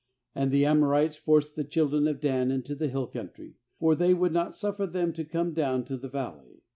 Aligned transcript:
34And 0.35 0.49
the 0.49 0.65
Amorites 0.65 1.15
forced 1.15 1.55
the 1.55 1.63
chil 1.63 1.87
dren 1.87 2.07
of 2.07 2.19
Dan 2.19 2.49
into 2.49 2.73
the 2.73 2.87
hill 2.87 3.05
country; 3.05 3.53
for 3.77 3.93
they 3.93 4.15
would 4.15 4.33
not 4.33 4.55
suffer 4.55 4.87
them 4.87 5.13
to 5.13 5.23
come 5.23 5.53
down 5.53 5.85
to 5.85 5.95
the 5.95 6.09
valley. 6.09 6.63